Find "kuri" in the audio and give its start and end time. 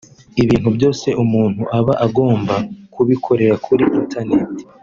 3.65-3.83